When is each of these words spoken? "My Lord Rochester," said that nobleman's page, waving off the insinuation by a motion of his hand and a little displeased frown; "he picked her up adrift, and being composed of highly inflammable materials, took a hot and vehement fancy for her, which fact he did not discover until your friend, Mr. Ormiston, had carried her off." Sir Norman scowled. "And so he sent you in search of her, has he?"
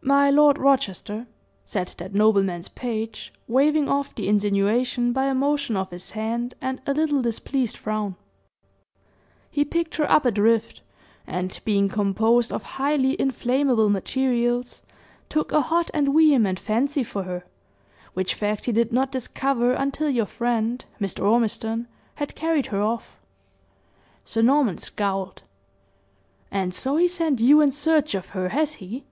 "My 0.00 0.30
Lord 0.30 0.58
Rochester," 0.58 1.26
said 1.64 1.88
that 1.98 2.14
nobleman's 2.14 2.68
page, 2.68 3.32
waving 3.48 3.88
off 3.88 4.14
the 4.14 4.28
insinuation 4.28 5.12
by 5.12 5.24
a 5.24 5.34
motion 5.34 5.76
of 5.76 5.90
his 5.90 6.12
hand 6.12 6.54
and 6.60 6.80
a 6.86 6.94
little 6.94 7.20
displeased 7.20 7.76
frown; 7.76 8.14
"he 9.50 9.64
picked 9.64 9.96
her 9.96 10.08
up 10.08 10.24
adrift, 10.24 10.82
and 11.26 11.58
being 11.64 11.88
composed 11.88 12.52
of 12.52 12.62
highly 12.78 13.14
inflammable 13.20 13.88
materials, 13.90 14.84
took 15.28 15.50
a 15.50 15.62
hot 15.62 15.90
and 15.92 16.14
vehement 16.14 16.60
fancy 16.60 17.02
for 17.02 17.24
her, 17.24 17.42
which 18.14 18.34
fact 18.34 18.66
he 18.66 18.72
did 18.72 18.92
not 18.92 19.10
discover 19.10 19.72
until 19.72 20.08
your 20.08 20.26
friend, 20.26 20.84
Mr. 21.00 21.28
Ormiston, 21.28 21.88
had 22.14 22.36
carried 22.36 22.66
her 22.66 22.80
off." 22.80 23.18
Sir 24.24 24.42
Norman 24.42 24.78
scowled. 24.78 25.42
"And 26.52 26.72
so 26.72 26.98
he 26.98 27.08
sent 27.08 27.40
you 27.40 27.60
in 27.60 27.72
search 27.72 28.14
of 28.14 28.26
her, 28.28 28.50
has 28.50 28.74
he?" 28.74 29.04